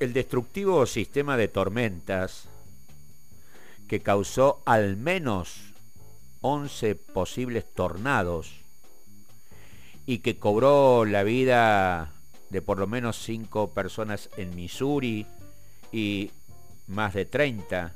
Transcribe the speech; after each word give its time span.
El 0.00 0.14
destructivo 0.14 0.86
sistema 0.86 1.36
de 1.36 1.48
tormentas 1.48 2.44
que 3.86 4.00
causó 4.00 4.62
al 4.64 4.96
menos 4.96 5.74
11 6.40 6.94
posibles 6.94 7.66
tornados 7.74 8.50
y 10.06 10.20
que 10.20 10.38
cobró 10.38 11.04
la 11.04 11.22
vida 11.22 12.12
de 12.48 12.62
por 12.62 12.78
lo 12.78 12.86
menos 12.86 13.22
5 13.22 13.72
personas 13.72 14.30
en 14.38 14.56
Missouri 14.56 15.26
y 15.92 16.30
más 16.86 17.12
de 17.12 17.26
30 17.26 17.94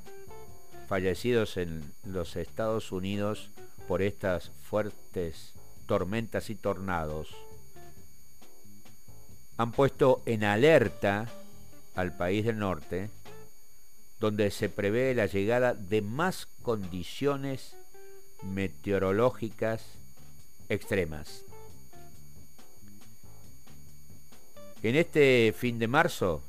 fallecidos 0.87 1.57
en 1.57 1.91
los 2.05 2.37
Estados 2.37 2.93
Unidos 2.93 3.49
por 3.89 4.03
estas 4.03 4.51
fuertes 4.69 5.55
tormentas 5.87 6.51
y 6.51 6.55
tornados. 6.55 7.35
Han 9.57 9.73
puesto 9.73 10.21
en 10.27 10.45
alerta 10.45 11.31
al 11.95 12.17
país 12.17 12.45
del 12.45 12.59
norte, 12.59 13.11
donde 14.21 14.51
se 14.51 14.69
prevé 14.69 15.15
la 15.15 15.27
llegada 15.27 15.75
de 15.75 16.03
más 16.03 16.47
condiciones 16.63 17.77
meteorológicas 18.43 19.83
extremas. 20.69 21.45
En 24.83 24.97
este 24.97 25.55
fin 25.57 25.79
de 25.79 25.89
marzo 25.89 26.43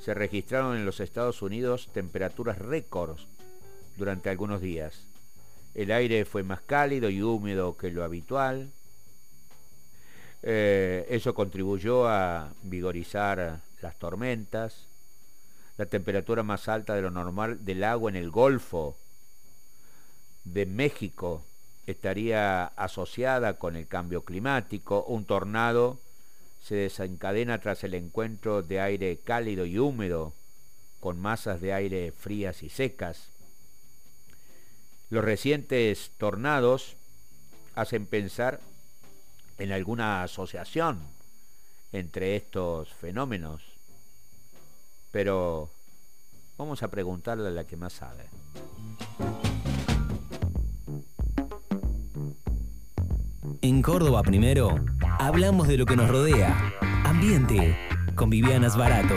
se 0.00 0.14
registraron 0.14 0.76
en 0.76 0.86
los 0.86 1.00
Estados 1.00 1.42
Unidos 1.42 1.88
temperaturas 1.92 2.58
récords 2.58 3.26
durante 3.96 4.30
algunos 4.30 4.60
días. 4.60 5.02
El 5.74 5.90
aire 5.90 6.24
fue 6.24 6.44
más 6.44 6.60
cálido 6.60 7.10
y 7.10 7.20
húmedo 7.22 7.76
que 7.76 7.90
lo 7.90 8.04
habitual, 8.04 8.70
eh, 10.48 11.04
eso 11.10 11.34
contribuyó 11.34 12.06
a 12.06 12.52
vigorizar 12.62 13.58
las 13.82 13.98
tormentas. 13.98 14.86
La 15.76 15.86
temperatura 15.86 16.44
más 16.44 16.68
alta 16.68 16.94
de 16.94 17.02
lo 17.02 17.10
normal 17.10 17.64
del 17.64 17.82
agua 17.82 18.12
en 18.12 18.16
el 18.16 18.30
Golfo 18.30 18.96
de 20.44 20.64
México 20.64 21.42
estaría 21.88 22.66
asociada 22.66 23.54
con 23.54 23.74
el 23.74 23.88
cambio 23.88 24.22
climático. 24.22 25.02
Un 25.08 25.24
tornado 25.24 25.98
se 26.62 26.76
desencadena 26.76 27.58
tras 27.58 27.82
el 27.82 27.94
encuentro 27.94 28.62
de 28.62 28.80
aire 28.80 29.18
cálido 29.24 29.66
y 29.66 29.80
húmedo 29.80 30.32
con 31.00 31.18
masas 31.18 31.60
de 31.60 31.72
aire 31.72 32.12
frías 32.12 32.62
y 32.62 32.68
secas. 32.68 33.30
Los 35.10 35.24
recientes 35.24 36.12
tornados 36.18 36.94
hacen 37.74 38.06
pensar 38.06 38.60
en 39.58 39.72
alguna 39.72 40.22
asociación 40.22 41.00
entre 41.92 42.36
estos 42.36 42.92
fenómenos. 42.94 43.62
Pero 45.10 45.70
vamos 46.58 46.82
a 46.82 46.88
preguntarle 46.88 47.48
a 47.48 47.52
la 47.52 47.64
que 47.64 47.76
más 47.76 47.94
sabe. 47.94 48.28
En 53.62 53.82
Córdoba 53.82 54.22
primero, 54.22 54.76
hablamos 55.18 55.68
de 55.68 55.78
lo 55.78 55.86
que 55.86 55.96
nos 55.96 56.08
rodea. 56.08 56.74
Ambiente, 57.04 57.76
con 58.14 58.30
Vivianas 58.30 58.76
Barato. 58.76 59.14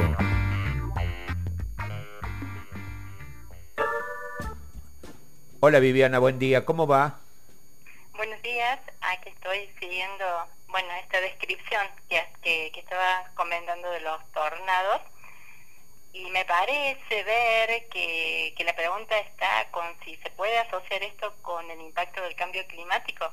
Hola 5.59 5.79
Viviana, 5.79 6.19
buen 6.19 6.39
día, 6.39 6.63
¿cómo 6.63 6.87
va? 6.87 7.19
Estoy 9.35 9.69
siguiendo, 9.79 10.25
bueno, 10.67 10.89
esta 11.03 11.21
descripción 11.21 11.81
que, 12.09 12.23
que, 12.41 12.79
estaba 12.79 13.29
comentando 13.35 13.89
de 13.91 14.01
los 14.01 14.19
tornados 14.31 15.01
y 16.13 16.29
me 16.31 16.43
parece 16.45 17.23
ver 17.23 17.87
que, 17.89 18.53
la 18.65 18.75
pregunta 18.75 19.17
está 19.19 19.69
con 19.71 19.85
si 20.03 20.15
se 20.17 20.31
puede 20.31 20.57
asociar 20.57 21.03
esto 21.03 21.33
con 21.41 21.69
el 21.69 21.79
impacto 21.81 22.21
del 22.21 22.35
cambio 22.35 22.65
climático. 22.67 23.25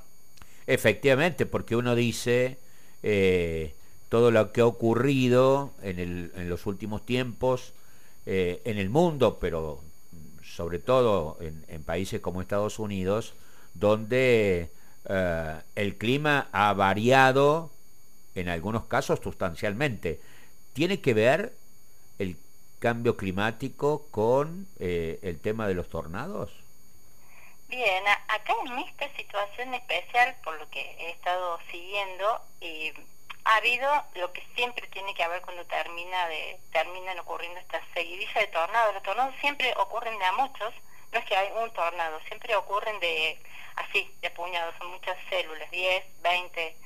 Efectivamente, 0.66 1.46
porque 1.46 1.76
uno 1.76 1.94
dice 1.94 2.58
eh, 3.02 3.74
todo 4.08 4.30
lo 4.30 4.52
que 4.52 4.60
ha 4.60 4.66
ocurrido 4.66 5.72
en, 5.82 5.98
el, 5.98 6.32
en 6.36 6.48
los 6.50 6.66
últimos 6.66 7.06
tiempos 7.06 7.72
eh, 8.26 8.60
en 8.64 8.78
el 8.78 8.90
mundo, 8.90 9.38
pero 9.40 9.80
sobre 10.44 10.78
todo 10.78 11.38
en 11.40 11.82
países 11.84 12.20
como 12.20 12.40
Estados 12.40 12.78
Unidos, 12.78 13.34
donde 13.74 14.70
eh, 15.08 15.60
el 15.74 15.96
clima 15.98 16.48
ha 16.52 16.72
variado 16.72 17.70
en 18.34 18.48
algunos 18.48 18.84
casos 18.86 19.20
sustancialmente. 19.22 20.20
¿Tiene 20.72 21.00
que 21.00 21.14
ver 21.14 21.52
el 22.18 22.36
cambio 22.78 23.16
climático 23.16 24.06
con 24.10 24.66
eh, 24.78 25.18
el 25.22 25.40
tema 25.40 25.66
de 25.66 25.74
los 25.74 25.88
tornados? 25.88 26.52
Bien, 27.68 28.04
acá 28.28 28.52
en 28.64 28.78
esta 28.78 29.08
situación 29.16 29.74
especial, 29.74 30.36
por 30.44 30.58
lo 30.58 30.68
que 30.70 30.80
he 30.80 31.10
estado 31.10 31.58
siguiendo, 31.70 32.40
eh, 32.60 32.94
ha 33.44 33.56
habido 33.56 33.88
lo 34.14 34.32
que 34.32 34.42
siempre 34.54 34.86
tiene 34.88 35.14
que 35.14 35.22
haber 35.22 35.40
cuando 35.42 35.64
termina 35.66 36.28
de 36.28 36.58
terminan 36.72 37.18
ocurriendo 37.20 37.58
estas 37.60 37.82
seguidillas 37.94 38.34
de 38.34 38.46
tornados. 38.48 38.94
Los 38.94 39.02
tornados 39.02 39.34
siempre 39.40 39.72
ocurren 39.78 40.18
de 40.18 40.24
a 40.24 40.32
muchos, 40.32 40.74
no 41.12 41.18
es 41.18 41.24
que 41.24 41.36
hay 41.36 41.48
un 41.62 41.70
tornado, 41.70 42.20
siempre 42.28 42.54
ocurren 42.56 42.98
de 43.00 43.38
así, 43.76 44.10
de 44.20 44.30
puñados, 44.30 44.74
son 44.78 44.88
muchas 44.88 45.16
células, 45.28 45.70
10, 45.70 46.22
20. 46.22 46.76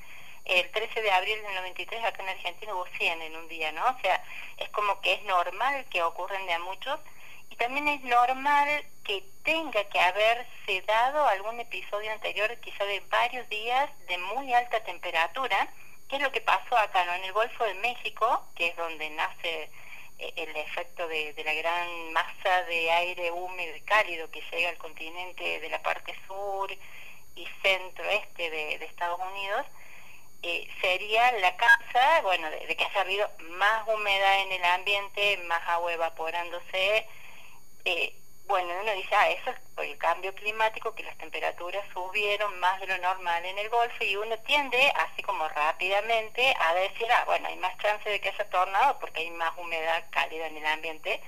El 0.45 0.71
13 0.71 1.01
de 1.01 1.11
abril 1.11 1.41
del 1.43 1.55
93 1.55 2.03
acá 2.03 2.23
en 2.23 2.29
Argentina 2.29 2.73
hubo 2.73 2.85
100 2.97 3.21
en 3.21 3.35
un 3.35 3.47
día, 3.47 3.71
¿no? 3.71 3.85
O 3.85 3.99
sea, 4.01 4.23
es 4.57 4.69
como 4.69 4.99
que 5.01 5.13
es 5.13 5.23
normal 5.23 5.85
que 5.89 6.01
ocurren 6.03 6.45
de 6.45 6.53
a 6.53 6.59
muchos 6.59 6.99
y 7.49 7.55
también 7.55 7.87
es 7.87 8.01
normal 8.01 8.85
que 9.03 9.23
tenga 9.43 9.83
que 9.85 9.99
haberse 9.99 10.81
dado 10.87 11.27
algún 11.27 11.59
episodio 11.59 12.11
anterior, 12.11 12.57
quizá 12.61 12.85
de 12.85 13.01
varios 13.01 13.47
días 13.49 13.89
de 14.07 14.17
muy 14.17 14.53
alta 14.53 14.83
temperatura, 14.83 15.67
que 16.09 16.15
es 16.15 16.21
lo 16.21 16.31
que 16.31 16.41
pasó 16.41 16.77
acá, 16.77 17.05
¿no? 17.05 17.13
En 17.13 17.23
el 17.23 17.33
Golfo 17.33 17.63
de 17.63 17.73
México, 17.75 18.45
que 18.55 18.67
es 18.67 18.75
donde 18.75 19.09
nace 19.11 19.69
el 20.35 20.55
efecto 20.55 21.07
de, 21.07 21.33
la 21.43 21.53
gran 21.53 22.13
masa 22.13 22.63
de 22.63 22.91
aire 22.91 23.31
húmedo 23.31 23.75
y 23.75 23.81
cálido 23.81 24.29
que 24.29 24.41
llega 24.51 24.69
al 24.69 24.77
continente 24.77 25.59
de 25.59 25.69
la 25.69 25.81
parte 25.81 26.13
sur 26.27 26.71
y 27.35 27.47
centro-este 27.61 28.49
de, 28.49 28.85
Estados 28.85 29.19
Unidos, 29.19 29.65
eh, 30.43 30.67
sería 30.81 31.31
la 31.33 31.55
causa, 31.55 32.21
bueno, 32.23 32.49
de, 32.49 32.75
que 32.75 32.83
haya 32.83 33.01
habido 33.01 33.29
más 33.39 33.87
humedad 33.87 34.41
en 34.41 34.51
el 34.51 34.63
ambiente, 34.63 35.37
más 35.47 35.61
agua 35.67 35.93
evaporándose, 35.93 37.07
eh, 37.85 38.13
bueno, 38.47 38.69
uno 38.81 38.93
dice, 38.93 39.15
ah, 39.15 39.29
eso 39.29 39.51
es 39.51 39.57
por 39.75 39.85
el 39.85 39.97
cambio 39.97 40.33
climático, 40.35 40.93
que 40.93 41.03
las 41.03 41.17
temperaturas 41.17 41.85
subieron 41.93 42.59
más 42.59 42.79
de 42.81 42.87
lo 42.87 42.97
normal 42.97 43.45
en 43.45 43.57
el 43.57 43.69
Golfo 43.69 44.03
y 44.03 44.15
uno 44.15 44.37
tiende, 44.39 44.91
así 44.97 45.21
como 45.23 45.47
rápidamente, 45.49 46.53
a 46.59 46.73
decir, 46.73 47.07
ah, 47.11 47.23
bueno, 47.25 47.47
hay 47.47 47.55
más 47.57 47.77
chance 47.77 48.09
de 48.09 48.19
que 48.19 48.29
haya 48.29 48.49
tornado 48.49 48.99
porque 48.99 49.21
hay 49.21 49.31
más 49.31 49.57
humedad 49.57 50.03
cálida 50.11 50.47
en 50.47 50.57
el 50.57 50.65
ambiente. 50.65 51.21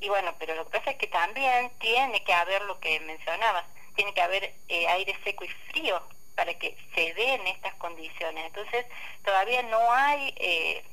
Y 0.00 0.08
bueno, 0.08 0.34
pero 0.38 0.54
lo 0.54 0.64
que 0.64 0.78
pasa 0.78 0.92
es 0.92 0.96
que 0.96 1.08
también 1.08 1.70
tiene 1.78 2.22
que 2.24 2.32
haber 2.32 2.62
lo 2.62 2.78
que 2.80 3.00
mencionabas, 3.00 3.64
tiene 3.96 4.14
que 4.14 4.22
haber 4.22 4.54
eh, 4.68 4.88
aire 4.88 5.16
seco 5.24 5.44
y 5.44 5.48
frío 5.48 6.00
para 6.36 6.54
que 6.54 6.76
se 6.94 7.12
den 7.14 7.46
estas 7.48 7.74
condiciones. 7.74 8.46
Entonces, 8.46 8.86
todavía 9.24 9.62
no 9.64 9.92
hay... 9.92 10.34
Eh, 10.36 10.84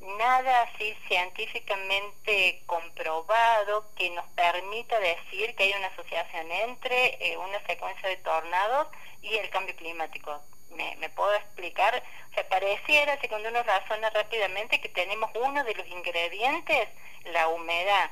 nada 0.00 0.62
así 0.62 0.96
científicamente 1.08 2.62
comprobado 2.66 3.84
que 3.96 4.10
nos 4.10 4.26
permita 4.30 4.98
decir 4.98 5.54
que 5.54 5.64
hay 5.64 5.74
una 5.74 5.88
asociación 5.88 6.50
entre 6.50 7.18
eh, 7.20 7.36
una 7.36 7.64
secuencia 7.66 8.08
de 8.08 8.16
tornados 8.18 8.88
y 9.22 9.36
el 9.36 9.50
cambio 9.50 9.76
climático. 9.76 10.40
¿Me, 10.70 11.08
puedo 11.10 11.34
explicar? 11.34 12.02
O 12.30 12.34
sea, 12.34 12.48
pareciera, 12.48 13.20
si 13.20 13.28
cuando 13.28 13.48
uno 13.48 13.62
razona 13.62 14.08
rápidamente, 14.10 14.80
que 14.80 14.88
tenemos 14.88 15.30
uno 15.34 15.62
de 15.64 15.74
los 15.74 15.86
ingredientes, 15.88 16.88
la 17.24 17.48
humedad, 17.48 18.10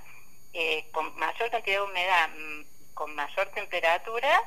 eh, 0.52 0.86
con 0.92 1.16
mayor 1.16 1.50
cantidad 1.50 1.78
de 1.78 1.82
humedad, 1.82 2.28
mm, 2.28 2.94
con 2.94 3.14
mayor 3.14 3.46
temperatura, 3.50 4.42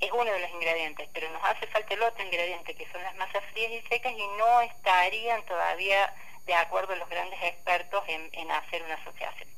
es 0.00 0.10
uno 0.12 0.30
de 0.30 0.40
los 0.40 0.50
ingredientes, 0.50 1.08
pero 1.14 1.30
nos 1.30 1.42
hace 1.44 1.66
falta 1.68 1.94
el 1.94 2.02
otro 2.02 2.24
ingrediente, 2.24 2.74
que 2.74 2.86
son 2.92 3.02
las 3.02 3.16
masas 3.16 3.42
frías 3.52 3.72
y 3.72 3.88
secas, 3.88 4.12
y 4.12 4.26
no 4.38 4.60
estarían 4.60 5.42
todavía 5.46 6.14
de 6.46 6.54
acuerdo 6.54 6.92
a 6.92 6.96
los 6.96 7.08
grandes 7.08 7.38
expertos 7.42 8.02
en, 8.08 8.50
hacer 8.50 8.82
una 8.82 8.94
asociación. 8.94 9.48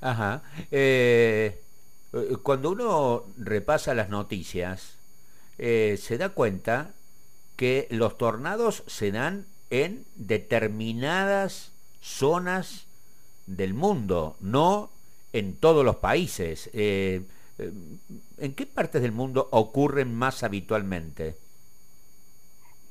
Ajá. 0.00 0.42
Eh, 0.70 1.60
cuando 2.42 2.70
uno 2.70 3.24
repasa 3.36 3.94
las 3.94 4.08
noticias, 4.08 4.96
eh, 5.58 5.98
se 6.00 6.18
da 6.18 6.30
cuenta 6.30 6.92
que 7.56 7.88
los 7.90 8.16
tornados 8.18 8.84
se 8.86 9.10
dan 9.10 9.46
en 9.70 10.06
determinadas 10.14 11.72
zonas 12.00 12.86
del 13.46 13.74
mundo, 13.74 14.36
no 14.40 14.90
en 15.32 15.56
todos 15.56 15.84
los 15.84 15.96
países. 15.96 16.70
Eh, 16.72 17.22
¿En 18.38 18.54
qué 18.54 18.66
partes 18.66 19.02
del 19.02 19.12
mundo 19.12 19.48
ocurren 19.50 20.14
más 20.14 20.42
habitualmente? 20.42 21.36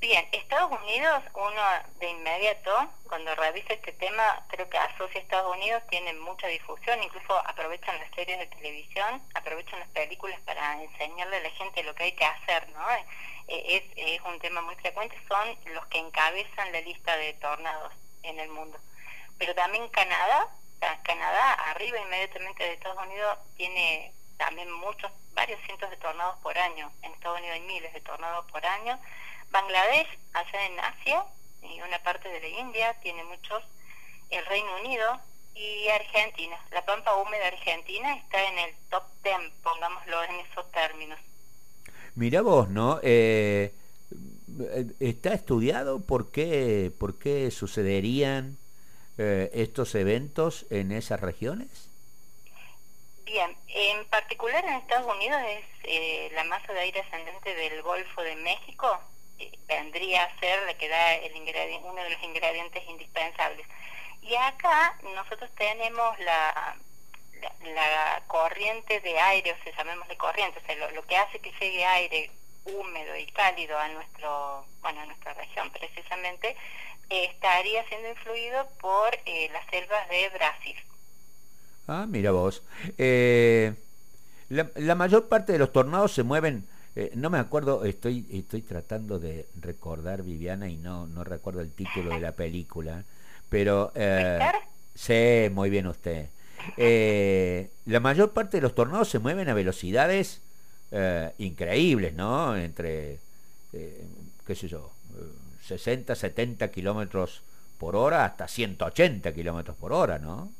Bien, 0.05 0.23
Estados 0.33 0.71
Unidos, 0.83 1.23
uno 1.33 1.61
de 1.97 2.11
inmediato, 2.11 2.89
cuando 3.09 3.33
revisa 3.33 3.73
este 3.73 3.91
tema, 3.93 4.45
creo 4.49 4.69
que 4.69 4.77
asocia 4.77 5.19
a 5.19 5.23
Estados 5.23 5.57
Unidos, 5.57 5.81
tiene 5.89 6.13
mucha 6.13 6.45
difusión, 6.45 7.01
incluso 7.01 7.35
aprovechan 7.39 7.97
las 7.97 8.13
series 8.13 8.37
de 8.37 8.45
televisión, 8.45 9.19
aprovechan 9.33 9.79
las 9.79 9.89
películas 9.89 10.39
para 10.41 10.79
enseñarle 10.83 11.37
a 11.37 11.39
la 11.39 11.49
gente 11.49 11.81
lo 11.81 11.95
que 11.95 12.03
hay 12.03 12.11
que 12.11 12.23
hacer, 12.23 12.69
¿no? 12.69 12.87
Eh, 12.91 13.01
es, 13.47 13.83
es 13.95 14.21
un 14.21 14.39
tema 14.41 14.61
muy 14.61 14.75
frecuente, 14.75 15.19
son 15.27 15.57
los 15.73 15.83
que 15.87 15.97
encabezan 15.97 16.71
la 16.71 16.81
lista 16.81 17.17
de 17.17 17.33
tornados 17.33 17.91
en 18.21 18.39
el 18.39 18.49
mundo. 18.49 18.77
Pero 19.39 19.55
también 19.55 19.89
Canadá, 19.89 20.49
Canadá, 21.01 21.53
arriba 21.71 21.99
inmediatamente 21.99 22.63
de 22.63 22.73
Estados 22.73 23.03
Unidos, 23.03 23.39
tiene 23.57 24.13
también 24.37 24.71
muchos, 24.71 25.11
varios 25.33 25.59
cientos 25.61 25.89
de 25.89 25.97
tornados 25.97 26.37
por 26.43 26.55
año. 26.55 26.91
En 27.01 27.11
Estados 27.11 27.39
Unidos 27.39 27.55
hay 27.55 27.61
miles 27.61 27.91
de 27.91 28.01
tornados 28.01 28.45
por 28.51 28.63
año. 28.63 28.99
Bangladesh, 29.51 30.07
allá 30.33 30.65
en 30.65 30.79
Asia, 30.79 31.23
y 31.61 31.81
una 31.81 31.99
parte 32.03 32.29
de 32.29 32.39
la 32.39 32.47
India, 32.47 32.93
tiene 33.01 33.23
muchos. 33.23 33.63
El 34.29 34.45
Reino 34.45 34.75
Unido 34.81 35.19
y 35.55 35.87
Argentina. 35.89 36.57
La 36.71 36.83
pampa 36.85 37.15
húmeda 37.15 37.47
argentina 37.47 38.15
está 38.15 38.43
en 38.43 38.57
el 38.59 38.75
top 38.89 39.03
10, 39.23 39.35
pongámoslo 39.63 40.23
en 40.23 40.35
esos 40.41 40.69
términos. 40.71 41.19
Mira 42.15 42.41
vos, 42.41 42.69
¿no? 42.69 42.99
Eh, 43.03 43.73
¿Está 44.99 45.33
estudiado 45.33 46.01
por 46.05 46.31
qué, 46.31 46.91
por 46.97 47.19
qué 47.19 47.51
sucederían 47.51 48.57
eh, 49.17 49.49
estos 49.53 49.95
eventos 49.95 50.65
en 50.69 50.91
esas 50.91 51.19
regiones? 51.19 51.89
Bien, 53.25 53.55
en 53.67 54.05
particular 54.05 54.63
en 54.63 54.75
Estados 54.75 55.13
Unidos 55.13 55.41
es 55.49 55.65
eh, 55.83 56.31
la 56.35 56.43
masa 56.45 56.71
de 56.71 56.79
aire 56.79 57.01
ascendente 57.01 57.53
del 57.55 57.81
Golfo 57.81 58.21
de 58.21 58.35
México, 58.37 58.99
vendría 59.67 60.23
a 60.23 60.39
ser 60.39 60.63
la 60.65 60.73
que 60.75 60.89
da 60.89 61.15
el 61.15 61.33
uno 61.83 62.03
de 62.03 62.09
los 62.09 62.23
ingredientes 62.23 62.83
indispensables. 62.87 63.65
Y 64.21 64.35
acá 64.35 64.97
nosotros 65.03 65.49
tenemos 65.55 66.19
la, 66.19 66.75
la, 67.63 68.23
corriente 68.27 68.99
de 69.01 69.19
aire, 69.19 69.53
o 69.53 69.63
sea, 69.63 69.77
llamémosle 69.77 70.17
corriente, 70.17 70.59
o 70.59 70.65
sea, 70.65 70.91
lo, 70.91 71.05
que 71.05 71.17
hace 71.17 71.39
que 71.39 71.51
llegue 71.59 71.85
aire 71.85 72.31
húmedo 72.65 73.15
y 73.15 73.27
cálido 73.27 73.77
a 73.77 73.87
nuestro, 73.89 74.65
bueno, 74.81 75.01
a 75.01 75.05
nuestra 75.05 75.33
región 75.35 75.69
precisamente, 75.71 76.55
estaría 77.09 77.87
siendo 77.87 78.09
influido 78.09 78.67
por 78.81 79.15
eh, 79.25 79.49
las 79.53 79.65
selvas 79.67 80.09
de 80.09 80.29
Brasil. 80.29 80.75
Ah, 81.87 82.05
mira 82.07 82.31
vos. 82.31 82.63
Eh, 82.97 83.75
la, 84.49 84.95
mayor 84.95 85.27
parte 85.27 85.51
de 85.51 85.59
los 85.59 85.71
tornados 85.71 86.13
se 86.13 86.23
mueven, 86.23 86.67
eh, 86.95 87.11
no 87.15 87.29
me 87.29 87.39
acuerdo, 87.39 87.83
estoy, 87.85 88.25
estoy 88.31 88.61
tratando 88.61 89.19
de 89.19 89.47
recordar, 89.59 90.23
Viviana, 90.23 90.69
y 90.69 90.77
no, 90.77 91.07
no 91.07 91.23
recuerdo 91.23 91.61
el 91.61 91.71
título 91.71 92.13
de 92.13 92.19
la 92.19 92.31
película, 92.31 93.03
pero... 93.49 93.91
Eh, 93.95 94.39
sí, 94.93 95.53
muy 95.53 95.69
bien 95.69 95.87
usted. 95.87 96.27
la 97.85 97.99
mayor 97.99 98.31
parte 98.31 98.57
de 98.57 98.61
los 98.61 98.75
tornados 98.75 99.09
se 99.09 99.19
mueven 99.19 99.49
a 99.49 99.53
velocidades 99.53 100.41
increíbles, 101.37 102.13
¿no? 102.13 102.55
Entre, 102.55 103.19
qué 103.71 104.55
sé 104.55 104.67
yo, 104.67 104.91
60, 105.65 106.15
70 106.15 106.71
kilómetros 106.71 107.41
por 107.77 107.95
hora 107.95 108.25
hasta 108.25 108.47
180 108.47 109.33
kilómetros 109.33 109.75
por 109.75 109.91
hora, 109.91 110.17
¿no? 110.17 110.51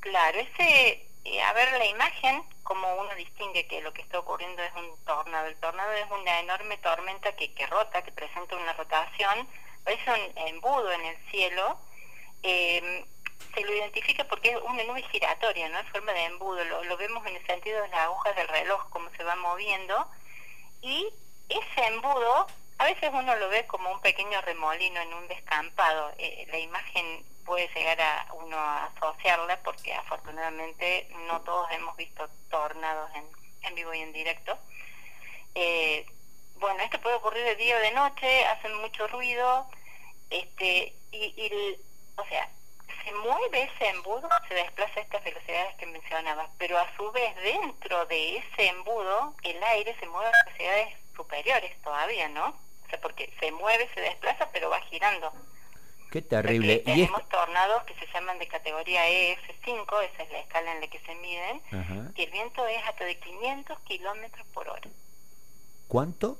Claro, 0.00 0.38
ese, 0.38 1.06
a 1.42 1.52
ver 1.54 1.72
la 1.78 1.86
imagen, 1.86 2.44
como 2.62 2.94
uno 2.96 3.14
distingue 3.14 3.66
que 3.66 3.80
lo 3.80 3.92
que 3.92 4.02
está 4.02 4.18
ocurriendo 4.18 4.62
es 4.62 4.72
un 4.74 5.04
tornado. 5.04 5.46
El 5.46 5.56
tornado 5.56 5.92
es 5.92 6.10
una 6.10 6.40
enorme 6.40 6.76
tormenta 6.78 7.34
que, 7.36 7.52
que 7.54 7.66
rota, 7.66 8.02
que 8.02 8.12
presenta 8.12 8.56
una 8.56 8.72
rotación, 8.74 9.48
parece 9.84 10.10
un 10.10 10.38
embudo 10.48 10.92
en 10.92 11.04
el 11.04 11.16
cielo. 11.30 11.78
Em, 12.42 13.04
se 13.54 13.60
lo 13.62 13.72
identifica 13.72 14.24
porque 14.24 14.50
es 14.50 14.58
una 14.62 14.82
nube 14.84 15.02
giratoria, 15.10 15.68
¿no? 15.68 15.78
En 15.78 15.86
forma 15.86 16.12
de 16.12 16.24
embudo. 16.24 16.64
Lo, 16.64 16.84
lo 16.84 16.96
vemos 16.96 17.24
en 17.26 17.36
el 17.36 17.46
sentido 17.46 17.80
de 17.82 17.88
las 17.88 18.00
agujas 18.00 18.34
del 18.36 18.48
reloj, 18.48 18.88
cómo 18.90 19.10
se 19.16 19.24
va 19.24 19.36
moviendo. 19.36 20.06
Y 20.82 21.08
ese 21.48 21.86
embudo, 21.86 22.46
a 22.78 22.84
veces 22.84 23.10
uno 23.12 23.34
lo 23.36 23.48
ve 23.48 23.66
como 23.66 23.90
un 23.90 24.00
pequeño 24.00 24.40
remolino 24.42 25.00
en 25.00 25.14
un 25.14 25.28
descampado. 25.28 26.12
Eh, 26.18 26.46
la 26.50 26.58
imagen 26.58 27.24
puede 27.44 27.68
llegar 27.68 28.00
a 28.00 28.26
uno 28.34 28.56
a 28.56 28.86
asociarla 28.86 29.60
porque 29.62 29.92
afortunadamente 29.94 31.08
no 31.26 31.40
todos 31.42 31.70
hemos 31.72 31.96
visto 31.96 32.28
tornados 32.50 33.10
en, 33.14 33.24
en 33.62 33.74
vivo 33.74 33.94
y 33.94 34.00
en 34.00 34.12
directo. 34.12 34.58
Eh, 35.54 36.06
bueno, 36.56 36.82
esto 36.82 37.00
puede 37.00 37.16
ocurrir 37.16 37.44
de 37.44 37.56
día 37.56 37.76
o 37.76 37.80
de 37.80 37.92
noche, 37.92 38.44
hacen 38.46 38.74
mucho 38.80 39.06
ruido, 39.08 39.68
este, 40.30 40.94
y, 41.12 41.76
o 42.16 42.24
sea, 42.26 42.48
se 43.04 43.12
mueve 43.12 43.62
ese 43.62 43.88
embudo, 43.88 44.28
se 44.48 44.54
desplaza 44.54 44.98
a 44.98 45.02
estas 45.02 45.24
velocidades 45.24 45.74
que 45.76 45.86
mencionaba, 45.86 46.48
pero 46.58 46.78
a 46.78 46.96
su 46.96 47.10
vez 47.12 47.34
dentro 47.36 48.06
de 48.06 48.38
ese 48.38 48.68
embudo 48.68 49.34
el 49.42 49.62
aire 49.62 49.94
se 50.00 50.06
mueve 50.06 50.28
a 50.28 50.44
velocidades 50.44 50.96
superiores 51.14 51.80
todavía, 51.82 52.28
¿no? 52.28 52.48
O 52.48 52.88
sea, 52.88 53.00
porque 53.00 53.32
se 53.40 53.52
mueve, 53.52 53.88
se 53.94 54.00
desplaza, 54.00 54.48
pero 54.52 54.70
va 54.70 54.80
girando. 54.82 55.32
Qué 56.14 56.22
terrible. 56.22 56.74
y 56.74 56.78
tenemos 56.84 57.28
tornados 57.28 57.82
que 57.82 57.94
se 57.96 58.06
llaman 58.14 58.38
de 58.38 58.46
categoría 58.46 59.04
EF5, 59.08 59.84
esa 60.12 60.22
es 60.22 60.30
la 60.30 60.38
escala 60.38 60.72
en 60.72 60.80
la 60.82 60.86
que 60.86 61.00
se 61.00 61.12
miden, 61.16 61.60
y 62.14 62.22
el 62.22 62.30
viento 62.30 62.64
es 62.68 62.80
hasta 62.86 63.04
de 63.04 63.18
500 63.18 63.80
kilómetros 63.80 64.46
por 64.54 64.68
hora. 64.68 64.88
¿Cuánto? 65.88 66.38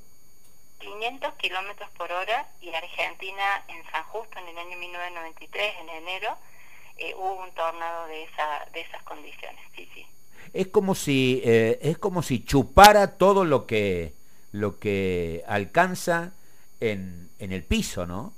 500 0.79 1.35
kilómetros 1.35 1.91
por 1.99 2.13
hora 2.13 2.47
y 2.61 2.73
Argentina 2.73 3.65
en 3.67 3.83
San 3.91 4.05
Justo 4.05 4.39
en 4.39 4.47
el 4.47 4.59
año 4.59 4.79
1993, 4.79 5.75
en 5.81 5.89
enero, 5.89 6.37
eh, 6.97 7.13
hubo 7.17 7.43
un 7.43 7.51
tornado 7.55 8.07
de, 8.07 8.23
esa, 8.23 8.69
de 8.73 8.81
esas 8.81 9.03
condiciones. 9.03 9.61
Sí, 9.75 9.91
sí. 9.93 10.07
Es 10.53 10.69
como 10.69 10.95
si 10.95 11.43
eh, 11.45 11.81
es 11.83 11.99
como 11.99 12.23
si 12.23 12.45
chupara 12.45 13.19
todo 13.19 13.45
lo 13.45 13.67
que 13.67 14.15
lo 14.53 14.79
que 14.79 15.43
alcanza 15.49 16.33
en, 16.79 17.29
en 17.41 17.51
el 17.51 17.65
piso, 17.65 18.07
¿no? 18.07 18.35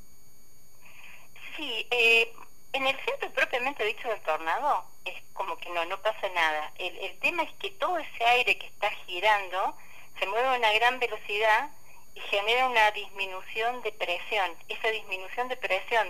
Sí, 1.56 1.86
eh, 1.90 2.32
en 2.74 2.86
el 2.86 2.96
centro 3.04 3.30
propiamente 3.30 3.84
dicho 3.84 4.08
del 4.08 4.20
tornado 4.20 4.84
es 5.06 5.14
como 5.32 5.56
que 5.56 5.70
no, 5.70 5.84
no 5.86 6.00
pasa 6.02 6.28
nada. 6.34 6.70
El, 6.78 6.94
el 6.98 7.18
tema 7.20 7.44
es 7.44 7.52
que 7.54 7.70
todo 7.70 7.98
ese 7.98 8.24
aire 8.24 8.58
que 8.58 8.66
está 8.66 8.90
girando 9.06 9.74
se 10.18 10.26
mueve 10.26 10.48
a 10.48 10.58
una 10.58 10.72
gran 10.72 10.98
velocidad 10.98 11.70
y 12.14 12.20
genera 12.20 12.66
una 12.68 12.90
disminución 12.90 13.80
de 13.82 13.92
presión. 13.92 14.54
Esa 14.68 14.88
disminución 14.88 15.48
de 15.48 15.56
presión, 15.56 16.08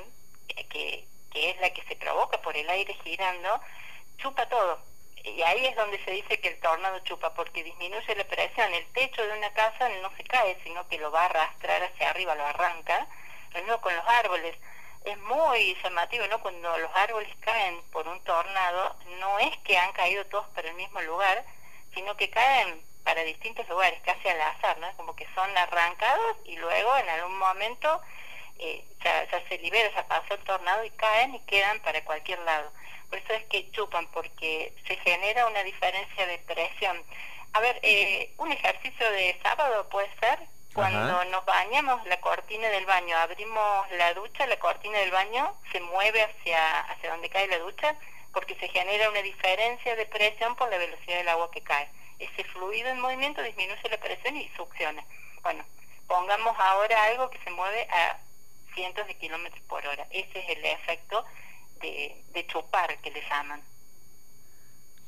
que, 0.48 1.06
que 1.32 1.50
es 1.50 1.60
la 1.60 1.70
que 1.70 1.82
se 1.84 1.96
provoca 1.96 2.40
por 2.42 2.56
el 2.56 2.69
aire 2.69 2.94
girando, 3.04 3.60
chupa 4.19 4.49
todo. 4.49 4.80
Y 5.23 5.42
ahí 5.42 5.66
es 5.66 5.76
donde 5.76 6.02
se 6.04 6.11
dice 6.12 6.40
que 6.40 6.49
el 6.49 6.61
tornado 6.61 6.99
chupa, 7.00 7.35
porque 7.35 7.62
disminuye 7.62 8.14
la 8.14 8.25
presión. 8.25 8.73
El 8.75 8.87
techo 8.92 9.25
de 9.25 9.38
una 9.38 9.52
casa 9.52 9.88
no 10.02 10.11
se 10.16 10.25
cae, 10.25 10.56
sino 10.64 10.88
que 10.88 10.99
lo 10.99 11.11
va 11.11 11.23
a 11.23 11.26
arrastrar 11.26 11.82
hacia 11.85 12.11
arriba, 12.11 12.35
lo 12.35 12.47
arranca. 12.47 13.06
Lo 13.52 13.61
mismo 13.61 13.80
con 13.80 13.94
los 13.94 14.06
árboles 14.06 14.56
es 15.06 15.18
muy 15.18 15.76
llamativo, 15.82 16.26
¿no? 16.26 16.40
Cuando 16.40 16.76
los 16.78 16.90
árboles 16.94 17.32
caen 17.40 17.80
por 17.92 18.06
un 18.08 18.20
tornado, 18.25 18.96
no 19.20 19.38
es 19.38 19.56
que 19.58 19.78
han 19.78 19.92
caído 19.92 20.25
todos 20.26 20.46
para 20.48 20.68
el 20.68 20.75
mismo 20.75 21.00
lugar, 21.02 21.44
sino 21.94 22.16
que 22.16 22.28
caen 22.28 22.82
para 23.04 23.22
distintos 23.22 23.68
lugares, 23.68 24.00
casi 24.04 24.28
al 24.28 24.40
azar, 24.40 24.78
¿no? 24.78 24.92
Como 24.96 25.14
que 25.14 25.26
son 25.34 25.56
arrancados 25.56 26.36
y 26.44 26.56
luego 26.56 26.96
en 26.96 27.08
algún 27.08 27.38
momento 27.38 28.00
eh, 28.58 28.84
ya, 29.04 29.48
se 29.48 29.58
libera, 29.58 29.94
ya 29.94 30.08
pasó 30.08 30.34
el 30.34 30.44
tornado 30.44 30.84
y 30.84 30.90
caen 30.90 31.36
y 31.36 31.40
quedan 31.40 31.78
para 31.80 32.04
cualquier 32.04 32.40
lado. 32.40 32.72
Por 33.08 33.20
eso 33.20 33.32
es 33.34 33.44
que 33.44 33.70
chupan, 33.70 34.08
porque 34.08 34.72
se 34.88 34.96
genera 34.96 35.46
una 35.46 35.62
diferencia 35.62 36.26
de 36.26 36.38
presión. 36.38 37.00
A 37.52 37.60
ver, 37.60 37.78
eh, 37.82 38.34
un 38.38 38.50
ejercicio 38.50 39.08
de 39.12 39.38
sábado 39.40 39.88
puede 39.88 40.10
ser 40.18 40.40
cuando 40.76 41.25
nos 41.25 41.45
bañamos, 41.47 42.06
la 42.06 42.21
cortina 42.21 42.68
del 42.68 42.85
baño, 42.85 43.16
abrimos 43.16 43.90
la 43.92 44.12
ducha, 44.12 44.47
la 44.47 44.59
cortina 44.59 44.99
del 44.99 45.11
baño 45.11 45.54
se 45.73 45.80
mueve 45.80 46.23
hacia, 46.23 46.80
hacia 46.80 47.11
donde 47.11 47.30
cae 47.30 47.49
la 47.49 47.59
ducha 47.59 47.97
porque 48.35 48.54
se 48.56 48.68
genera 48.68 49.09
una 49.09 49.23
diferencia 49.23 49.97
de 49.97 50.04
presión 50.04 50.54
por 50.56 50.68
la 50.68 50.76
velocidad 50.76 51.16
del 51.16 51.28
agua 51.30 51.50
que 51.50 51.62
cae. 51.62 51.88
Ese 52.18 52.45
fluido 52.45 52.90
en 52.90 53.00
movimiento 53.00 53.42
disminuye 53.42 53.88
la 53.88 53.97
presión 53.97 54.37
y 54.37 54.50
succiona. 54.50 55.02
Bueno, 55.42 55.64
pongamos 56.06 56.54
ahora 56.59 57.04
algo 57.04 57.30
que 57.30 57.38
se 57.38 57.50
mueve 57.50 57.88
a 57.90 58.18
cientos 58.75 59.06
de 59.06 59.14
kilómetros 59.14 59.62
por 59.62 59.87
hora. 59.87 60.06
Ese 60.11 60.38
es 60.40 60.59
el 60.59 60.64
efecto 60.66 61.25
de, 61.80 62.23
de 62.33 62.47
chupar 62.49 62.99
que 62.99 63.11
le 63.11 63.23
llaman 63.23 63.62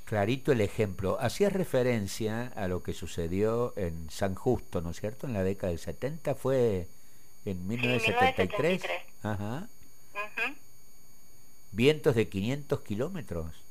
clarito 0.09 0.53
el 0.53 0.63
ejemplo. 0.63 1.19
Hacías 1.21 1.53
referencia 1.53 2.51
a 2.57 2.67
lo 2.67 2.83
que 2.83 2.95
sucedió 2.95 3.75
en 3.77 4.09
San 4.09 4.35
Justo, 4.35 4.81
¿no 4.81 4.91
es 4.91 5.01
cierto? 5.01 5.27
En 5.27 5.35
la 5.35 5.43
década 5.43 5.69
del 5.69 5.79
70, 5.79 6.35
fue 6.35 6.89
en 7.45 7.69
1973. 7.69 8.83
Ajá. 9.23 9.69
Vientos 11.73 12.15
de 12.15 12.27
500 12.27 12.81
kilómetros 12.81 13.63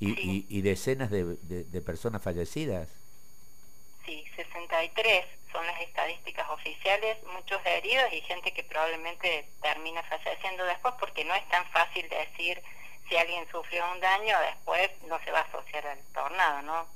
y, 0.00 0.44
y, 0.48 0.62
decenas 0.62 1.08
de, 1.10 1.24
de, 1.24 1.80
personas 1.80 2.20
fallecidas. 2.20 2.88
Sí, 4.04 4.24
63 4.34 5.24
son 5.52 5.64
las 5.64 5.80
estadísticas 5.82 6.50
oficiales, 6.50 7.16
muchos 7.32 7.64
heridos 7.64 8.12
y 8.12 8.20
gente 8.22 8.52
que 8.52 8.64
probablemente 8.64 9.48
termina 9.62 10.02
falleciendo 10.02 10.64
después 10.64 10.94
porque 10.98 11.24
no 11.24 11.34
es 11.34 11.48
tan 11.48 11.64
fácil 11.70 12.08
decir 12.08 12.60
si 13.08 13.16
alguien 13.16 13.46
sufrió 13.50 13.84
un 13.92 14.00
daño 14.00 14.36
después 14.40 14.90
no 15.08 15.18
se 15.24 15.30
va 15.30 15.40
a 15.40 15.42
asociar 15.42 15.86
al 15.86 15.98
tornado, 16.12 16.62
¿no? 16.62 16.86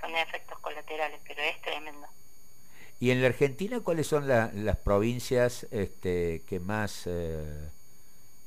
Son 0.00 0.14
efectos 0.16 0.58
colaterales, 0.60 1.20
pero 1.26 1.42
es 1.42 1.60
tremendo. 1.62 2.06
¿Y 3.00 3.10
en 3.10 3.20
la 3.20 3.28
Argentina 3.28 3.80
cuáles 3.80 4.06
son 4.06 4.26
las 4.26 4.76
provincias 4.78 5.64
este, 5.70 6.42
que 6.48 6.58
más 6.58 7.04
eh, 7.06 7.70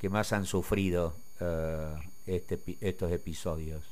que 0.00 0.08
más 0.08 0.32
han 0.32 0.46
sufrido 0.46 1.16
eh, 1.40 1.94
este, 2.26 2.58
estos 2.80 3.12
episodios? 3.12 3.82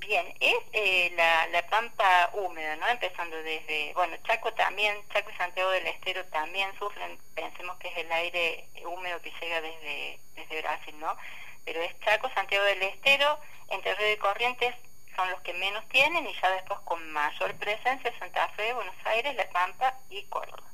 Bien, 0.00 0.26
es 0.40 0.56
eh, 0.72 1.12
la, 1.14 1.46
la, 1.48 1.66
pampa 1.68 2.30
húmeda, 2.32 2.74
¿no? 2.76 2.88
Empezando 2.88 3.36
desde, 3.36 3.92
bueno, 3.94 4.16
Chaco 4.24 4.50
también, 4.54 4.96
Chaco 5.12 5.30
y 5.30 5.36
Santiago 5.36 5.70
del 5.70 5.86
Estero 5.86 6.24
también 6.26 6.70
sufren, 6.78 7.18
pensemos 7.34 7.76
que 7.76 7.88
es 7.88 7.98
el 7.98 8.10
aire 8.10 8.64
húmedo 8.86 9.20
que 9.20 9.30
llega 9.40 9.60
desde, 9.60 10.18
desde 10.34 10.62
Brasil, 10.62 10.94
¿no? 10.98 11.14
Pero 11.64 11.82
es 11.82 11.98
Chaco, 12.00 12.30
Santiago 12.34 12.64
del 12.64 12.82
Estero, 12.82 13.38
Entre 13.68 13.94
Río 13.94 14.12
y 14.14 14.16
Corrientes 14.18 14.74
son 15.16 15.30
los 15.30 15.40
que 15.40 15.52
menos 15.54 15.86
tienen 15.88 16.26
y 16.26 16.32
ya 16.40 16.50
después 16.50 16.80
con 16.80 17.12
mayor 17.12 17.54
presencia 17.56 18.12
Santa 18.18 18.48
Fe, 18.56 18.72
Buenos 18.72 18.94
Aires, 19.04 19.36
La 19.36 19.48
Pampa 19.50 19.94
y 20.08 20.22
Córdoba. 20.24 20.70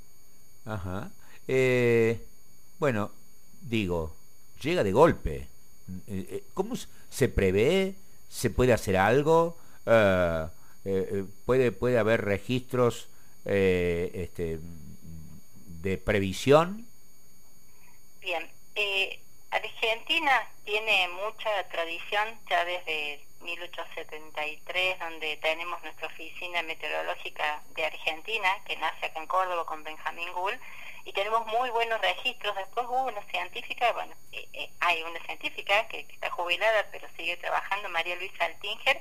Ajá. 0.67 1.11
Eh, 1.49 2.21
bueno, 2.79 3.11
digo, 3.63 4.15
llega 4.61 4.85
de 4.85 4.93
golpe. 4.93 5.49
Eh, 6.09 6.45
¿Cómo 6.55 6.75
se 7.11 7.29
prevé? 7.29 7.95
se 8.29 8.51
puede 8.51 8.73
hacer 8.73 8.97
algo, 8.97 9.57
eh, 9.87 10.47
eh, 10.85 11.09
eh, 11.13 11.25
puede, 11.45 11.73
puede 11.73 11.99
haber 11.99 12.25
registros 12.25 13.09
este, 13.45 14.59
de 15.83 15.99
previsión. 15.99 16.85
Bien, 18.21 18.47
Argentina 19.51 20.49
tiene 20.65 21.09
mucha 21.09 21.69
tradición 21.69 22.39
ya 22.49 22.65
desde 22.65 23.21
1873, 23.41 24.99
donde 24.99 25.37
tenemos 25.37 25.83
nuestra 25.83 26.09
oficina 26.09 26.63
meteorológica 26.63 27.63
de 27.75 27.87
Argentina, 27.87 28.49
que 28.67 28.77
nace 28.77 29.07
acá 29.07 29.21
en 29.21 29.27
Córdoba 29.27 29.65
con 29.67 29.85
Benjamín 29.85 30.33
Gull, 30.33 30.59
y 31.05 31.13
tenemos 31.13 31.47
muy 31.47 31.71
buenos 31.71 32.01
registros. 32.01 32.57
Después 32.57 32.87
hubo 32.87 33.05
una 33.05 33.23
científica, 33.31 33.93
bueno, 33.93 34.15
eh, 34.33 34.49
eh, 34.53 34.71
hay 34.81 35.03
una 35.05 35.21
científica 35.21 35.87
que, 35.89 36.01
está 36.01 36.31
jubilada 36.31 36.87
pero 36.91 37.07
sigue 37.17 37.37
trabajando, 37.37 37.89
María 37.89 38.17
Luisa 38.17 38.45
Altinger, 38.45 39.01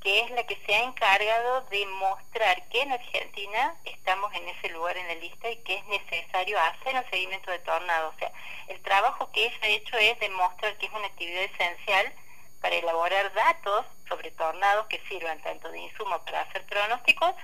que 0.00 0.20
es 0.20 0.30
la 0.30 0.44
que 0.44 0.56
se 0.64 0.74
ha 0.74 0.84
encargado 0.84 1.62
de 1.62 1.86
mostrar 1.86 2.68
que 2.68 2.82
en 2.82 2.92
Argentina 2.92 3.74
estamos 3.84 4.32
en 4.34 4.48
ese 4.48 4.68
lugar 4.70 4.96
en 4.96 5.08
la 5.08 5.14
lista 5.14 5.50
y 5.50 5.56
que 5.58 5.74
es 5.76 5.86
necesario 5.86 6.58
hacer 6.60 6.94
un 6.94 7.10
seguimiento 7.10 7.50
de 7.50 7.58
tornados. 7.60 8.14
O 8.14 8.18
sea, 8.18 8.32
el 8.68 8.80
trabajo 8.82 9.30
que 9.32 9.46
ella 9.46 9.58
ha 9.62 9.66
hecho 9.68 9.96
es 9.98 10.18
demostrar 10.20 10.76
que 10.78 10.86
es 10.86 10.92
una 10.92 11.06
actividad 11.06 11.42
esencial 11.42 12.12
para 12.60 12.76
elaborar 12.76 13.32
datos 13.34 13.86
sobre 14.08 14.30
tornados 14.32 14.86
que 14.86 15.00
sirvan 15.08 15.40
tanto 15.42 15.70
de 15.70 15.78
insumo 15.78 16.18
para 16.24 16.42
hacer 16.42 16.64
pronósticos 16.66 17.34